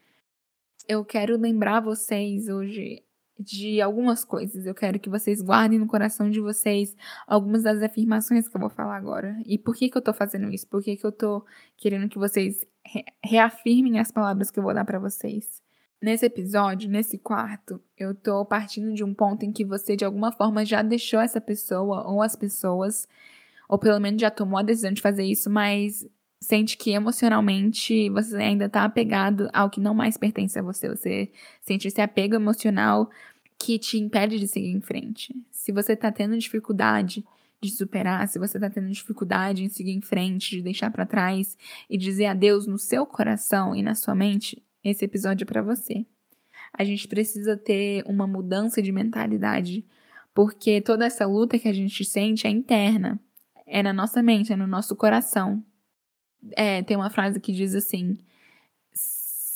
[0.89, 3.03] Eu quero lembrar vocês hoje
[3.39, 4.67] de algumas coisas.
[4.67, 8.71] Eu quero que vocês guardem no coração de vocês algumas das afirmações que eu vou
[8.71, 9.37] falar agora.
[9.47, 10.67] E por que, que eu tô fazendo isso?
[10.67, 11.45] Por que, que eu tô
[11.77, 12.67] querendo que vocês
[13.25, 15.63] reafirmem as palavras que eu vou dar para vocês?
[16.01, 20.31] Nesse episódio, nesse quarto, eu tô partindo de um ponto em que você de alguma
[20.33, 23.09] forma já deixou essa pessoa ou as pessoas,
[23.67, 26.07] ou pelo menos já tomou a decisão de fazer isso, mas
[26.45, 30.89] sente que emocionalmente você ainda tá apegado ao que não mais pertence a você.
[30.89, 31.31] Você
[31.61, 33.11] sente esse apego emocional
[33.59, 35.35] que te impede de seguir em frente.
[35.51, 37.25] Se você tá tendo dificuldade
[37.61, 41.57] de superar, se você tá tendo dificuldade em seguir em frente, de deixar para trás
[41.89, 46.05] e dizer adeus no seu coração e na sua mente, esse episódio é para você.
[46.73, 49.85] A gente precisa ter uma mudança de mentalidade,
[50.35, 53.19] porque toda essa luta que a gente sente é interna,
[53.67, 55.65] é na nossa mente, é no nosso coração.
[56.53, 58.19] É, tem uma frase que diz assim: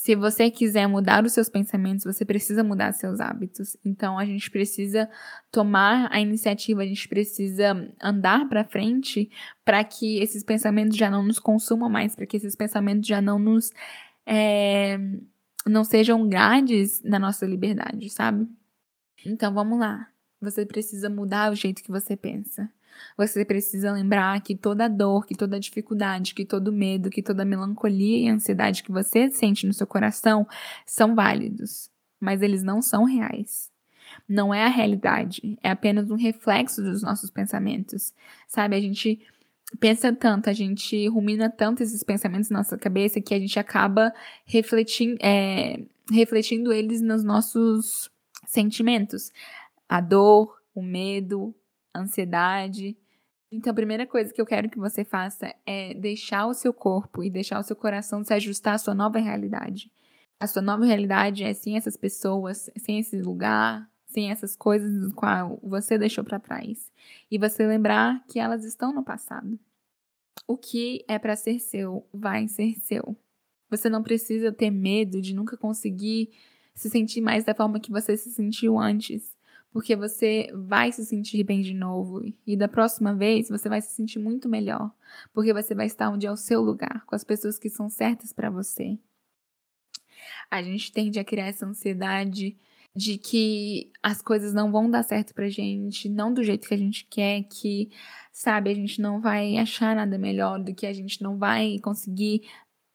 [0.09, 3.77] se você quiser mudar os seus pensamentos, você precisa mudar seus hábitos.
[3.85, 5.09] Então a gente precisa
[5.51, 9.29] tomar a iniciativa, a gente precisa andar para frente
[9.63, 13.37] para que esses pensamentos já não nos consumam mais, para que esses pensamentos já não
[13.37, 13.71] nos
[14.25, 14.97] é,
[15.65, 18.47] não sejam grades na nossa liberdade, sabe?
[19.25, 20.07] Então vamos lá.
[20.41, 22.67] Você precisa mudar o jeito que você pensa.
[23.17, 28.25] Você precisa lembrar que toda dor, que toda dificuldade, que todo medo, que toda melancolia
[28.25, 30.47] e ansiedade que você sente no seu coração
[30.85, 33.69] são válidos, mas eles não são reais.
[34.27, 38.13] Não é a realidade, é apenas um reflexo dos nossos pensamentos.
[38.47, 39.19] Sabe, a gente
[39.79, 44.13] pensa tanto, a gente rumina tanto esses pensamentos na nossa cabeça que a gente acaba
[44.45, 45.79] refletindo, é,
[46.11, 48.09] refletindo eles nos nossos
[48.47, 49.31] sentimentos.
[49.87, 51.53] A dor, o medo,
[51.95, 52.97] ansiedade.
[53.51, 57.23] Então, a primeira coisa que eu quero que você faça é deixar o seu corpo
[57.23, 59.91] e deixar o seu coração se ajustar à sua nova realidade.
[60.39, 65.13] A sua nova realidade é sem essas pessoas, sem esse lugar, sem essas coisas do
[65.13, 66.91] qual você deixou para trás.
[67.29, 69.59] E você lembrar que elas estão no passado.
[70.47, 73.17] O que é para ser seu vai ser seu.
[73.69, 76.31] Você não precisa ter medo de nunca conseguir
[76.73, 79.35] se sentir mais da forma que você se sentiu antes,
[79.71, 83.93] porque você vai se sentir bem de novo e da próxima vez você vai se
[83.93, 84.91] sentir muito melhor,
[85.33, 88.33] porque você vai estar onde é o seu lugar, com as pessoas que são certas
[88.33, 88.97] para você.
[90.49, 92.57] A gente tende a criar essa ansiedade
[92.95, 96.77] de que as coisas não vão dar certo pra gente, não do jeito que a
[96.77, 97.91] gente quer, que,
[98.31, 102.41] sabe, a gente não vai achar nada melhor, do que a gente não vai conseguir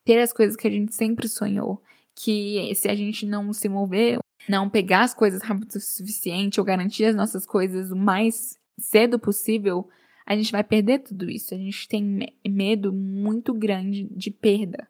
[0.05, 1.83] ter as coisas que a gente sempre sonhou.
[2.17, 6.67] Que se a gente não se mover, não pegar as coisas rápido o suficiente ou
[6.67, 9.89] garantir as nossas coisas o mais cedo possível,
[10.27, 11.55] a gente vai perder tudo isso.
[11.55, 14.89] A gente tem medo muito grande de perda.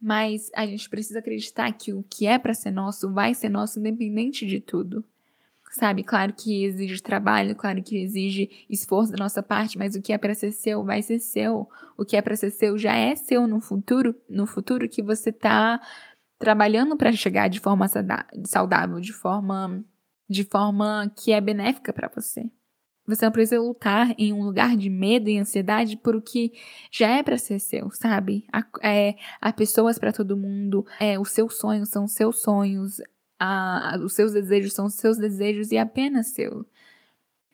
[0.00, 3.78] Mas a gente precisa acreditar que o que é para ser nosso vai ser nosso
[3.78, 5.04] independente de tudo.
[5.70, 6.04] Sabe?
[6.04, 10.18] Claro que exige trabalho, claro que exige esforço da nossa parte, mas o que é
[10.18, 11.68] para ser seu vai ser seu.
[11.96, 15.32] O que é para ser seu já é seu no futuro, no futuro que você
[15.32, 15.80] tá
[16.44, 17.86] trabalhando para chegar de forma
[18.44, 19.82] saudável, de forma
[20.28, 22.50] de forma que é benéfica para você.
[23.06, 26.52] Você não precisa lutar em um lugar de medo e ansiedade por o que
[26.90, 28.46] já é para ser seu, sabe?
[28.52, 33.00] Há, é, há pessoas para todo mundo, é, os seus sonhos são seus sonhos,
[33.38, 36.66] a, os seus desejos são seus desejos e apenas seu.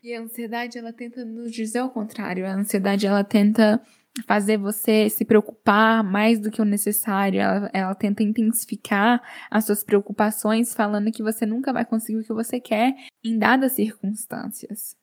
[0.02, 2.46] E a ansiedade, ela tenta nos dizer o contrário.
[2.46, 3.80] A ansiedade, ela tenta
[4.26, 7.40] fazer você se preocupar mais do que o necessário.
[7.40, 12.32] Ela, ela, tenta intensificar as suas preocupações, falando que você nunca vai conseguir o que
[12.32, 12.94] você quer
[13.24, 14.96] em dadas circunstâncias.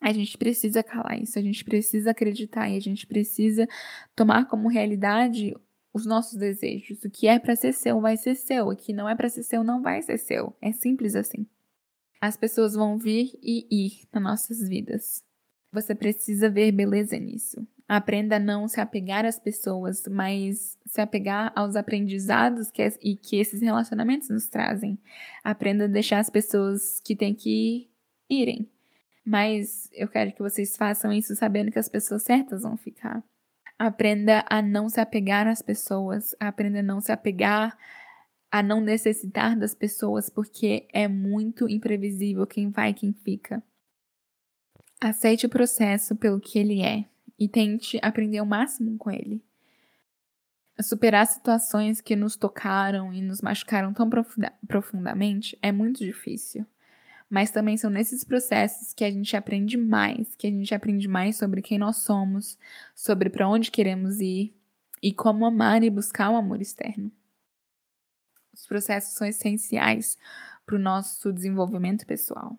[0.00, 3.68] A gente precisa calar isso, a gente precisa acreditar e a gente precisa
[4.16, 5.54] tomar como realidade
[5.92, 7.04] os nossos desejos.
[7.04, 9.42] O que é para ser seu vai ser seu, o que não é para ser
[9.42, 10.56] seu não vai ser seu.
[10.60, 11.46] É simples assim.
[12.20, 15.22] As pessoas vão vir e ir nas nossas vidas.
[15.72, 17.66] Você precisa ver beleza nisso.
[17.92, 23.34] Aprenda a não se apegar às pessoas, mas se apegar aos aprendizados que, e que
[23.40, 24.96] esses relacionamentos nos trazem.
[25.42, 27.90] Aprenda a deixar as pessoas que têm que
[28.30, 28.70] irem.
[29.26, 33.24] Mas eu quero que vocês façam isso sabendo que as pessoas certas vão ficar.
[33.76, 37.76] Aprenda a não se apegar às pessoas, aprenda a não se apegar,
[38.52, 43.60] a não necessitar das pessoas, porque é muito imprevisível quem vai e quem fica.
[45.00, 49.42] Aceite o processo pelo que ele é e tente aprender o máximo com ele.
[50.78, 54.08] Superar situações que nos tocaram e nos machucaram tão
[54.68, 56.66] profundamente é muito difícil.
[57.28, 61.36] Mas também são nesses processos que a gente aprende mais, que a gente aprende mais
[61.36, 62.58] sobre quem nós somos,
[62.94, 64.54] sobre para onde queremos ir
[65.02, 67.10] e como amar e buscar o amor externo.
[68.52, 70.18] Os processos são essenciais
[70.66, 72.58] para o nosso desenvolvimento pessoal.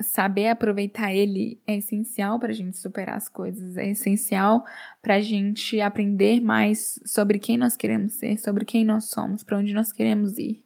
[0.00, 4.64] Saber aproveitar ele é essencial para a gente superar as coisas, é essencial
[5.00, 9.56] para a gente aprender mais sobre quem nós queremos ser, sobre quem nós somos, para
[9.56, 10.62] onde nós queremos ir.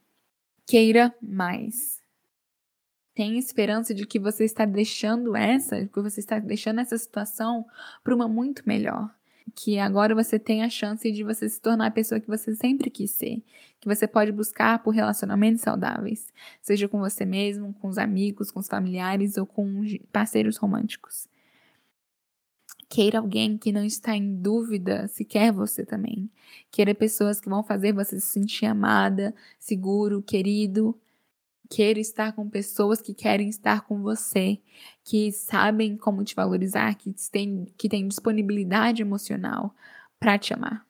[0.66, 2.00] Queira mais
[3.20, 7.66] tem esperança de que você está deixando essa, que você está deixando essa situação
[8.02, 9.14] para uma muito melhor.
[9.54, 12.90] Que agora você tem a chance de você se tornar a pessoa que você sempre
[12.90, 13.42] quis ser.
[13.80, 16.32] Que você pode buscar por relacionamentos saudáveis.
[16.60, 21.28] Seja com você mesmo, com os amigos, com os familiares ou com parceiros românticos.
[22.88, 26.28] Queira alguém que não está em dúvida se quer você também.
[26.70, 30.98] Queira pessoas que vão fazer você se sentir amada, seguro, querido
[31.70, 34.60] queira estar com pessoas que querem estar com você,
[35.04, 39.72] que sabem como te valorizar, que têm, que têm disponibilidade emocional
[40.18, 40.84] para te amar.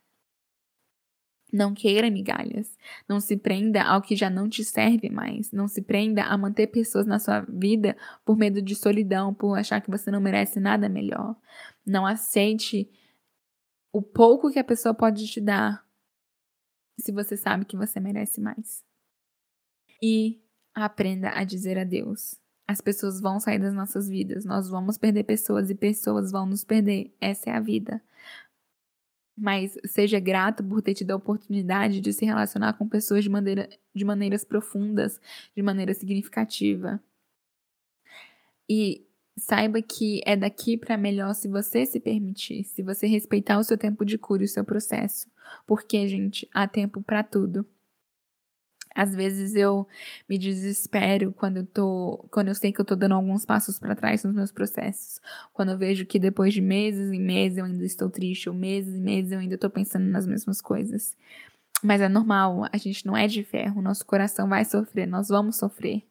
[1.52, 2.78] Não queira migalhas.
[3.08, 5.52] Não se prenda ao que já não te serve mais.
[5.52, 9.80] Não se prenda a manter pessoas na sua vida por medo de solidão, por achar
[9.80, 11.36] que você não merece nada melhor.
[11.84, 12.88] Não aceite
[13.92, 15.84] o pouco que a pessoa pode te dar
[16.98, 18.84] se você sabe que você merece mais.
[20.00, 20.40] E
[20.74, 22.38] Aprenda a dizer adeus.
[22.66, 26.62] As pessoas vão sair das nossas vidas, nós vamos perder pessoas e pessoas vão nos
[26.62, 27.12] perder.
[27.20, 28.00] Essa é a vida.
[29.36, 33.68] Mas seja grato por ter tido a oportunidade de se relacionar com pessoas de, maneira,
[33.94, 35.20] de maneiras profundas,
[35.56, 37.02] de maneira significativa.
[38.68, 39.04] E
[39.36, 43.76] saiba que é daqui para melhor se você se permitir, se você respeitar o seu
[43.76, 45.28] tempo de cura e o seu processo.
[45.66, 47.66] Porque, gente, há tempo para tudo.
[48.94, 49.86] Às vezes eu
[50.28, 53.94] me desespero quando eu tô, quando eu sei que eu tô dando alguns passos para
[53.94, 55.20] trás nos meus processos.
[55.52, 58.96] Quando eu vejo que depois de meses e meses eu ainda estou triste, ou meses
[58.96, 61.16] e meses eu ainda tô pensando nas mesmas coisas.
[61.82, 65.56] Mas é normal, a gente não é de ferro, nosso coração vai sofrer, nós vamos
[65.56, 66.04] sofrer.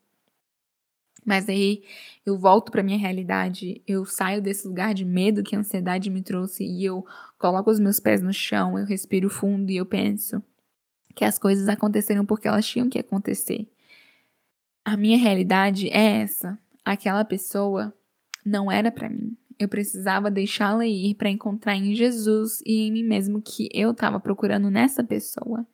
[1.26, 1.84] Mas aí
[2.26, 6.24] eu volto para minha realidade, eu saio desse lugar de medo que a ansiedade me
[6.24, 7.06] trouxe e eu
[7.38, 10.42] coloco os meus pés no chão, eu respiro fundo e eu penso:
[11.20, 13.70] que as coisas aconteceram porque elas tinham que acontecer.
[14.86, 16.58] A minha realidade é essa.
[16.86, 17.94] Aquela pessoa
[18.46, 19.36] não era para mim.
[19.60, 24.18] Eu precisava deixá-la ir para encontrar em Jesus e em mim mesmo que eu estava
[24.18, 25.68] procurando nessa pessoa.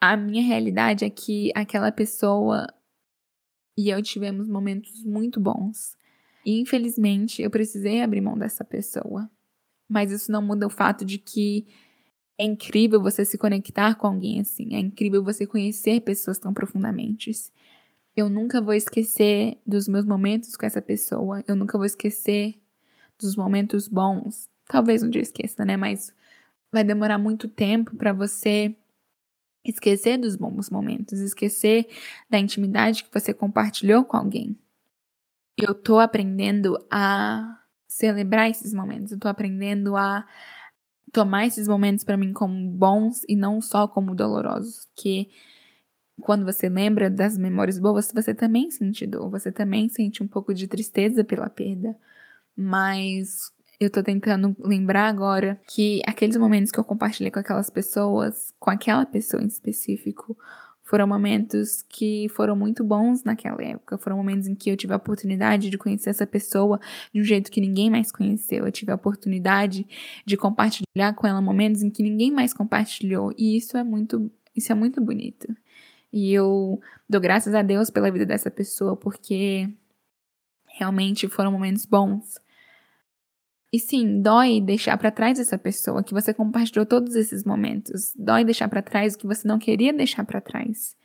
[0.00, 2.66] A minha realidade é que aquela pessoa
[3.78, 5.96] e eu tivemos momentos muito bons.
[6.44, 9.30] E infelizmente eu precisei abrir mão dessa pessoa.
[9.88, 11.68] Mas isso não muda o fato de que
[12.38, 14.74] é incrível você se conectar com alguém assim.
[14.74, 17.32] É incrível você conhecer pessoas tão profundamente.
[18.14, 21.42] Eu nunca vou esquecer dos meus momentos com essa pessoa.
[21.46, 22.54] Eu nunca vou esquecer
[23.18, 24.48] dos momentos bons.
[24.66, 25.76] Talvez um dia esqueça, né?
[25.76, 26.14] Mas
[26.70, 28.76] vai demorar muito tempo para você
[29.64, 31.88] esquecer dos bons momentos, esquecer
[32.28, 34.56] da intimidade que você compartilhou com alguém.
[35.56, 39.12] Eu tô aprendendo a celebrar esses momentos.
[39.12, 40.26] Eu tô aprendendo a
[41.12, 45.28] tomar esses momentos para mim como bons e não só como dolorosos, que
[46.20, 50.54] quando você lembra das memórias boas, você também sente dor, você também sente um pouco
[50.54, 51.96] de tristeza pela perda,
[52.56, 58.54] mas eu tô tentando lembrar agora que aqueles momentos que eu compartilhei com aquelas pessoas,
[58.58, 60.36] com aquela pessoa em específico,
[60.86, 63.98] foram momentos que foram muito bons naquela época.
[63.98, 66.80] Foram momentos em que eu tive a oportunidade de conhecer essa pessoa
[67.12, 68.64] de um jeito que ninguém mais conheceu.
[68.64, 69.84] Eu tive a oportunidade
[70.24, 73.34] de compartilhar com ela momentos em que ninguém mais compartilhou.
[73.36, 75.48] E isso é muito, isso é muito bonito.
[76.12, 79.68] E eu dou graças a Deus pela vida dessa pessoa, porque
[80.68, 82.38] realmente foram momentos bons.
[83.76, 88.14] E sim, dói deixar para trás essa pessoa que você compartilhou todos esses momentos.
[88.16, 90.96] Dói deixar para trás o que você não queria deixar para trás.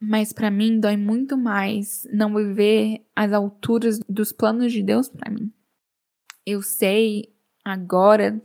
[0.00, 5.30] Mas para mim dói muito mais não viver as alturas dos planos de Deus para
[5.30, 5.52] mim.
[6.46, 7.30] Eu sei
[7.62, 8.40] agora,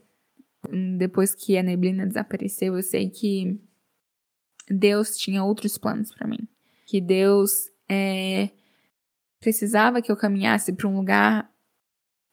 [0.98, 3.58] depois que a neblina desapareceu, eu sei que
[4.70, 6.46] Deus tinha outros planos para mim.
[6.86, 8.50] Que Deus é,
[9.40, 11.55] precisava que eu caminhasse para um lugar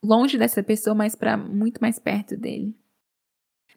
[0.02, 2.74] longe dessa pessoa, mas para muito mais perto dele.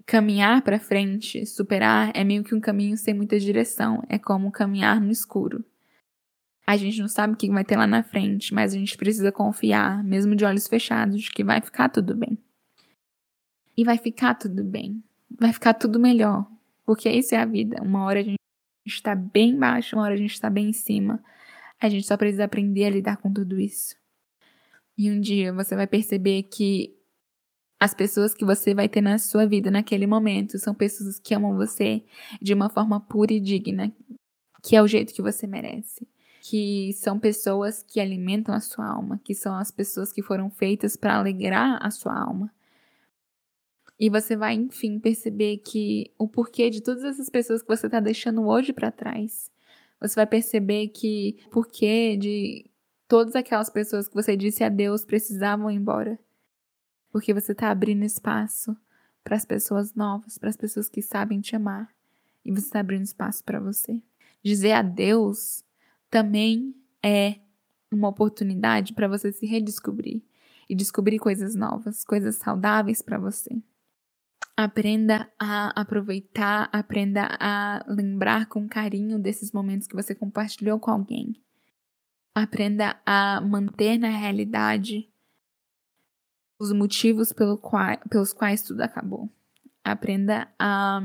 [0.05, 4.03] Caminhar para frente, superar, é meio que um caminho sem muita direção.
[4.09, 5.63] É como caminhar no escuro.
[6.67, 9.31] A gente não sabe o que vai ter lá na frente, mas a gente precisa
[9.31, 12.37] confiar, mesmo de olhos fechados, que vai ficar tudo bem.
[13.77, 15.03] E vai ficar tudo bem.
[15.29, 16.47] Vai ficar tudo melhor.
[16.85, 17.81] Porque isso é a vida.
[17.81, 18.39] Uma hora a gente
[18.85, 21.23] está bem baixo, uma hora a gente está bem em cima.
[21.79, 23.95] A gente só precisa aprender a lidar com tudo isso.
[24.97, 26.95] E um dia você vai perceber que
[27.79, 31.55] as pessoas que você vai ter na sua vida naquele momento são pessoas que amam
[31.55, 32.03] você
[32.41, 33.93] de uma forma pura e digna,
[34.63, 36.07] que é o jeito que você merece.
[36.41, 40.95] Que são pessoas que alimentam a sua alma, que são as pessoas que foram feitas
[40.95, 42.51] para alegrar a sua alma.
[43.99, 47.99] E você vai, enfim, perceber que o porquê de todas essas pessoas que você está
[47.99, 49.49] deixando hoje para trás.
[49.99, 52.69] Você vai perceber que o porquê de
[53.07, 56.19] todas aquelas pessoas que você disse adeus precisavam ir embora.
[57.11, 58.75] Porque você está abrindo espaço
[59.23, 61.89] para as pessoas novas, para as pessoas que sabem te amar.
[62.43, 64.01] E você está abrindo espaço para você.
[64.43, 65.63] Dizer adeus
[66.09, 67.39] também é
[67.91, 70.21] uma oportunidade para você se redescobrir
[70.69, 73.61] e descobrir coisas novas, coisas saudáveis para você.
[74.57, 81.35] Aprenda a aproveitar, aprenda a lembrar com carinho desses momentos que você compartilhou com alguém.
[82.35, 85.09] Aprenda a manter na realidade
[86.59, 89.29] os motivos pelo qual, pelos quais tudo acabou.
[89.81, 91.01] Aprenda a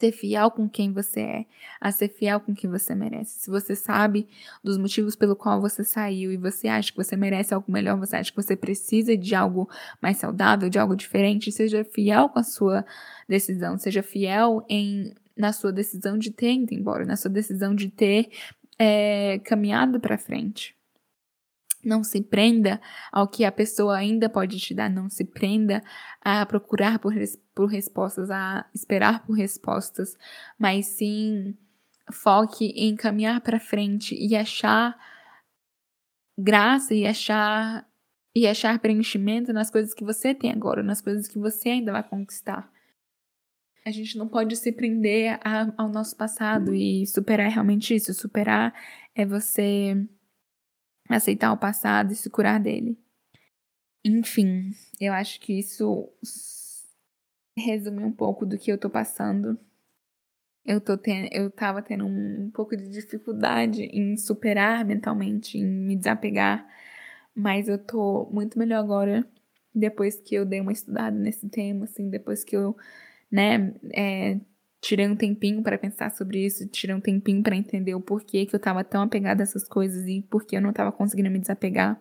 [0.00, 1.46] ser fiel com quem você é,
[1.80, 3.40] a ser fiel com quem você merece.
[3.40, 4.28] Se você sabe
[4.64, 8.16] dos motivos pelo qual você saiu e você acha que você merece algo melhor, você
[8.16, 9.68] acha que você precisa de algo
[10.00, 12.84] mais saudável, de algo diferente, seja fiel com a sua
[13.28, 17.88] decisão, seja fiel em na sua decisão de ter ido embora, na sua decisão de
[17.88, 18.30] ter
[18.80, 20.74] é, caminhado para frente.
[21.84, 22.80] Não se prenda
[23.12, 25.82] ao que a pessoa ainda pode te dar, não se prenda
[26.20, 27.12] a procurar por,
[27.54, 30.16] por respostas, a esperar por respostas,
[30.58, 31.54] mas sim
[32.10, 34.98] foque em caminhar para frente e achar
[36.38, 37.86] graça e achar
[38.34, 42.02] e achar preenchimento nas coisas que você tem agora, nas coisas que você ainda vai
[42.02, 42.70] conquistar.
[43.84, 48.12] A gente não pode se prender a, ao nosso passado e superar é realmente isso.
[48.12, 48.74] Superar
[49.14, 49.96] é você
[51.08, 52.98] aceitar o passado e se curar dele.
[54.04, 54.70] Enfim,
[55.00, 56.08] eu acho que isso
[57.56, 59.58] resume um pouco do que eu tô passando.
[60.64, 65.96] Eu, tô ten eu tava tendo um, pouco de dificuldade em superar mentalmente, em me
[65.96, 66.66] desapegar,
[67.34, 69.26] mas eu tô muito melhor agora,
[69.74, 72.76] depois que eu dei uma estudada nesse tema, assim, depois que eu
[73.30, 74.40] né, é,
[74.80, 78.54] tirei um tempinho para pensar sobre isso, tirei um tempinho para entender o porquê que
[78.54, 82.00] eu estava tão apegada a essas coisas e porquê eu não estava conseguindo me desapegar.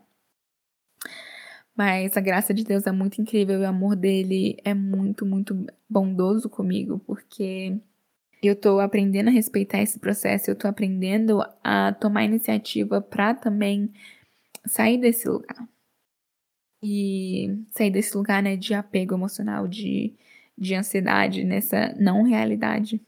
[1.75, 5.65] Mas a graça de Deus é muito incrível e o amor dele é muito, muito
[5.89, 7.77] bondoso comigo, porque
[8.43, 13.93] eu tô aprendendo a respeitar esse processo, eu tô aprendendo a tomar iniciativa para também
[14.65, 15.67] sair desse lugar.
[16.82, 20.13] E sair desse lugar, né, de apego emocional, de
[20.60, 23.01] de ansiedade nessa não realidade.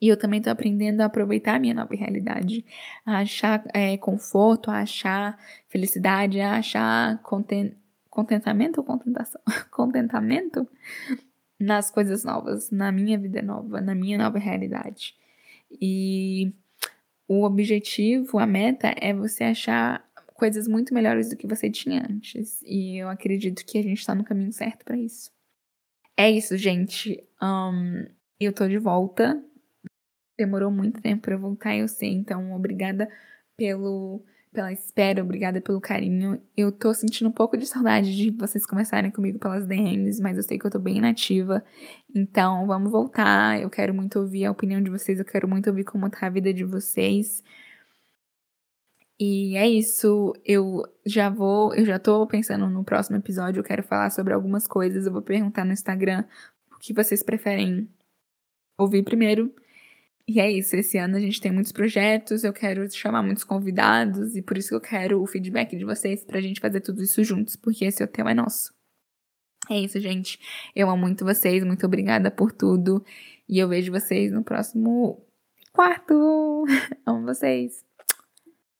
[0.00, 2.64] E eu também tô aprendendo a aproveitar a minha nova realidade,
[3.06, 7.72] a achar é, conforto, a achar felicidade, a achar content...
[8.10, 9.40] contentamento ou contentação?
[9.70, 10.68] contentamento
[11.58, 15.14] nas coisas novas, na minha vida nova, na minha nova realidade.
[15.80, 16.52] E
[17.28, 20.04] o objetivo, a meta é você achar
[20.34, 22.60] coisas muito melhores do que você tinha antes.
[22.62, 25.33] E eu acredito que a gente está no caminho certo para isso.
[26.16, 27.22] É isso, gente.
[27.42, 28.06] Um,
[28.38, 29.42] eu tô de volta.
[30.38, 32.10] Demorou muito tempo para voltar, eu sei.
[32.12, 33.08] Então, obrigada
[33.56, 36.40] pelo pela espera, obrigada pelo carinho.
[36.56, 40.44] Eu tô sentindo um pouco de saudade de vocês conversarem comigo pelas DMs, mas eu
[40.44, 41.62] sei que eu tô bem inativa.
[42.14, 43.60] Então, vamos voltar.
[43.60, 46.30] Eu quero muito ouvir a opinião de vocês, eu quero muito ouvir como tá a
[46.30, 47.42] vida de vocês.
[49.18, 53.82] E é isso, eu já vou, eu já tô pensando no próximo episódio, eu quero
[53.82, 56.24] falar sobre algumas coisas, eu vou perguntar no Instagram
[56.74, 57.88] o que vocês preferem
[58.76, 59.54] ouvir primeiro.
[60.26, 64.34] E é isso, esse ano a gente tem muitos projetos, eu quero chamar muitos convidados
[64.34, 67.22] e por isso que eu quero o feedback de vocês pra gente fazer tudo isso
[67.22, 68.74] juntos, porque esse hotel é nosso.
[69.70, 70.38] É isso, gente.
[70.74, 73.04] Eu amo muito vocês, muito obrigada por tudo.
[73.48, 75.24] E eu vejo vocês no próximo
[75.72, 76.64] quarto.
[77.06, 77.84] amo vocês.